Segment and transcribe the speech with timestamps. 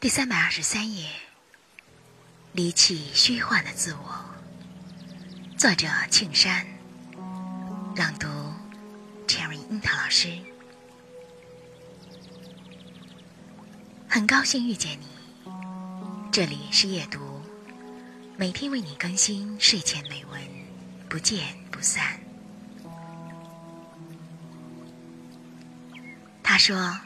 [0.00, 1.08] 第三百二十三页，
[2.52, 4.24] 离弃虚幻的自我。
[5.56, 6.64] 作者：庆山。
[7.96, 8.28] 朗读
[9.26, 10.38] ：Cherry 樱桃老师。
[14.08, 15.50] 很高兴遇见你，
[16.30, 17.42] 这里是夜读，
[18.36, 20.40] 每天为你更新睡前美文，
[21.08, 22.20] 不见不散。
[26.40, 26.96] 他说。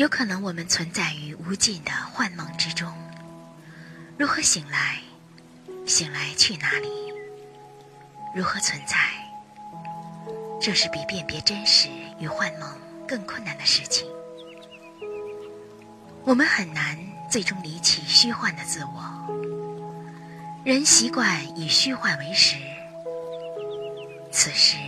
[0.00, 2.90] 有可能我们存在于无尽的幻梦之中，
[4.16, 4.98] 如何醒来？
[5.86, 6.88] 醒来去哪里？
[8.34, 8.96] 如何存在？
[10.58, 12.66] 这是比辨别真实与幻梦
[13.06, 14.08] 更困难的事情。
[16.24, 16.98] 我们很难
[17.30, 19.04] 最终离弃虚幻的自我。
[20.64, 22.56] 人习惯以虚幻为食。
[24.32, 24.78] 此时，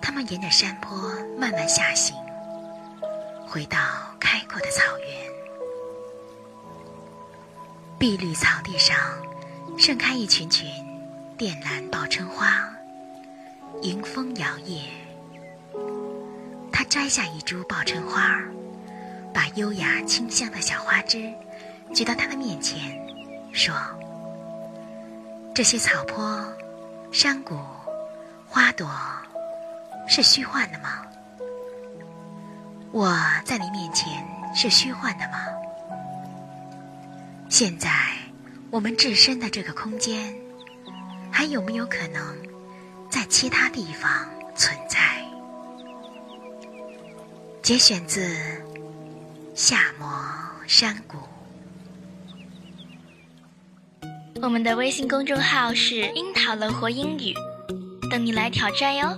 [0.00, 1.00] 他们沿着山坡
[1.38, 2.16] 慢慢下行。
[3.52, 3.78] 回到
[4.18, 5.08] 开阔的草原，
[7.98, 8.96] 碧绿草地上
[9.78, 10.66] 盛开一群群
[11.36, 12.66] 靛蓝报春花，
[13.82, 14.80] 迎风摇曳。
[16.72, 18.40] 他摘下一株报春花，
[19.34, 21.30] 把优雅清香的小花枝
[21.94, 22.98] 举到他的面前，
[23.52, 23.74] 说
[25.54, 26.42] ：“这些草坡、
[27.12, 27.60] 山谷、
[28.48, 28.88] 花朵，
[30.08, 31.06] 是虚幻的吗？”
[32.92, 34.22] 我在你面前
[34.54, 35.38] 是虚幻的吗？
[37.48, 37.90] 现在
[38.70, 40.34] 我们置身的这个空间，
[41.30, 42.36] 还有没有可能
[43.10, 44.98] 在其他地方存在？
[47.62, 48.20] 节选自
[49.54, 50.08] 《夏末
[50.66, 51.16] 山谷》。
[54.42, 57.32] 我们的微信公众号是“樱桃乐活英语”，
[58.10, 59.16] 等你来挑战哟。